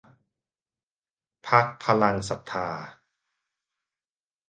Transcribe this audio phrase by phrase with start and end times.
[1.47, 2.69] พรรคพลังศรัทธา